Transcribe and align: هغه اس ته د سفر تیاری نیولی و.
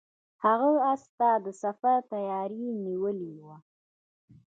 هغه 0.43 0.71
اس 0.91 1.03
ته 1.17 1.29
د 1.45 1.47
سفر 1.61 1.97
تیاری 2.11 2.63
نیولی 2.85 3.31
و. 3.41 3.43